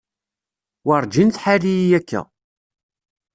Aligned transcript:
Werǧin 0.87 1.29
tḥar-iyi 1.29 1.93
akka. 1.99 2.21